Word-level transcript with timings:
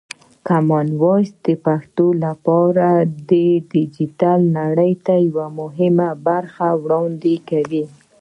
کامن 0.47 0.87
وایس 1.01 1.31
د 1.45 1.47
پښتو 1.65 2.05
لپاره 2.25 2.87
د 3.29 3.31
ډیجیټل 3.73 4.39
نړۍ 4.59 4.93
ته 5.05 5.13
یوه 5.29 5.47
مهمه 5.59 6.09
برخه 6.27 6.67
وړاندې 6.83 7.35
کوي. 7.49 7.83